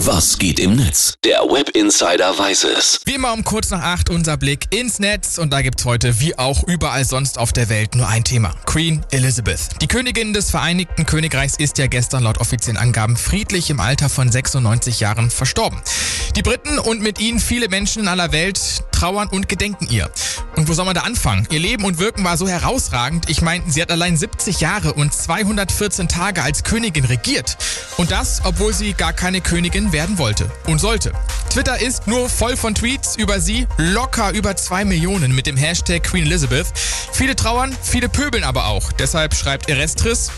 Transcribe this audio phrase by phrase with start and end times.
[0.00, 1.14] Was geht im Netz?
[1.24, 3.00] Der Web Insider weiß es.
[3.06, 6.36] Wie immer um kurz nach acht unser Blick ins Netz und da gibt's heute wie
[6.36, 8.54] auch überall sonst auf der Welt nur ein Thema.
[8.66, 9.80] Queen Elizabeth.
[9.80, 14.30] Die Königin des Vereinigten Königreichs ist ja gestern laut offiziellen Angaben friedlich im Alter von
[14.30, 15.80] 96 Jahren verstorben.
[16.36, 18.60] Die Briten und mit ihnen viele Menschen in aller Welt
[18.96, 20.10] trauern und gedenken ihr.
[20.56, 21.46] Und wo soll man da anfangen?
[21.50, 23.28] Ihr Leben und Wirken war so herausragend.
[23.28, 27.58] Ich meine, sie hat allein 70 Jahre und 214 Tage als Königin regiert.
[27.98, 31.12] Und das, obwohl sie gar keine Königin werden wollte und sollte.
[31.50, 36.02] Twitter ist nur voll von Tweets über sie, locker über 2 Millionen mit dem Hashtag
[36.02, 36.66] Queen Elizabeth.
[37.12, 38.92] Viele trauern, viele pöbeln aber auch.
[38.92, 40.30] Deshalb schreibt Erestris,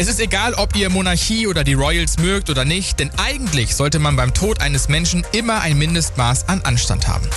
[0.00, 3.98] es ist egal, ob ihr Monarchie oder die Royals mögt oder nicht, denn eigentlich sollte
[3.98, 7.28] man beim Tod eines Menschen immer ein Mindestmaß an Anstand haben.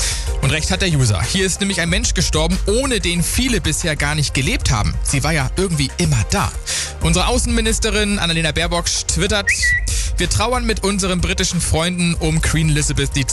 [0.42, 1.22] Und recht hat der User.
[1.22, 4.96] Hier ist nämlich ein Mensch gestorben, ohne den viele bisher gar nicht gelebt haben.
[5.04, 6.54] Sie war ja irgendwie immer da.
[7.02, 9.50] Unsere Außenministerin Annalena Baerbock twittert,
[10.18, 13.26] wir trauern mit unseren britischen Freunden um Queen Elizabeth II.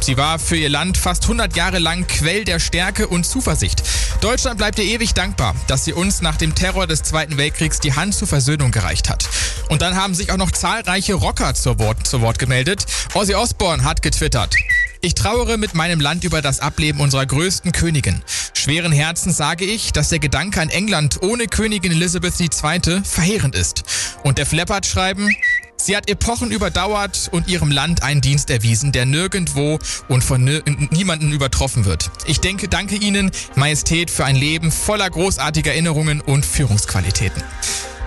[0.00, 3.82] Sie war für ihr Land fast 100 Jahre lang Quell der Stärke und Zuversicht.
[4.20, 7.94] Deutschland bleibt ihr ewig dankbar, dass sie uns nach dem Terror des Zweiten Weltkriegs die
[7.94, 9.26] Hand zur Versöhnung gereicht hat.
[9.70, 12.84] Und dann haben sich auch noch zahlreiche Rocker zu Wort, zu Wort gemeldet.
[13.14, 14.54] Ozzy Osbourne hat getwittert.
[15.00, 18.20] Ich trauere mit meinem Land über das Ableben unserer größten Königin.
[18.52, 23.00] Schweren Herzens sage ich, dass der Gedanke an England ohne Königin Elizabeth II.
[23.02, 23.84] verheerend ist.
[24.22, 25.34] Und der Flappert schreiben,
[25.82, 29.78] Sie hat Epochen überdauert und ihrem Land einen Dienst erwiesen, der nirgendwo
[30.08, 30.44] und von
[30.90, 32.10] niemanden übertroffen wird.
[32.26, 37.42] Ich denke, danke Ihnen, Majestät, für ein Leben voller großartiger Erinnerungen und Führungsqualitäten.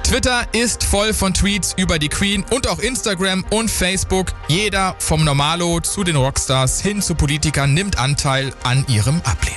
[0.03, 4.33] Twitter ist voll von Tweets über die Queen und auch Instagram und Facebook.
[4.47, 9.53] Jeder vom Normalo zu den Rockstars hin zu Politikern nimmt Anteil an ihrem Ableben.